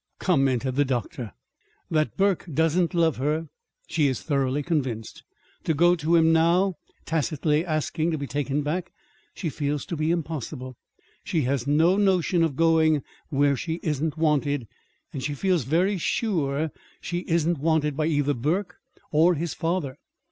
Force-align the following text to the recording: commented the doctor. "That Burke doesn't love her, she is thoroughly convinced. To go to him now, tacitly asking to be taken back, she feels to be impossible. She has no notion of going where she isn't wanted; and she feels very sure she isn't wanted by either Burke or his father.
commented 0.17 0.75
the 0.75 0.83
doctor. 0.83 1.31
"That 1.91 2.17
Burke 2.17 2.47
doesn't 2.51 2.95
love 2.95 3.17
her, 3.17 3.49
she 3.85 4.07
is 4.07 4.23
thoroughly 4.23 4.63
convinced. 4.63 5.21
To 5.65 5.75
go 5.75 5.93
to 5.95 6.15
him 6.15 6.33
now, 6.33 6.73
tacitly 7.05 7.63
asking 7.63 8.09
to 8.09 8.17
be 8.17 8.25
taken 8.25 8.63
back, 8.63 8.91
she 9.35 9.47
feels 9.51 9.85
to 9.85 9.95
be 9.95 10.09
impossible. 10.09 10.75
She 11.23 11.43
has 11.43 11.67
no 11.67 11.97
notion 11.97 12.41
of 12.43 12.55
going 12.55 13.03
where 13.29 13.55
she 13.55 13.79
isn't 13.83 14.17
wanted; 14.17 14.67
and 15.13 15.21
she 15.21 15.35
feels 15.35 15.65
very 15.65 15.99
sure 15.99 16.71
she 16.99 17.19
isn't 17.27 17.59
wanted 17.59 17.95
by 17.95 18.07
either 18.07 18.33
Burke 18.33 18.77
or 19.11 19.35
his 19.35 19.53
father. 19.53 19.99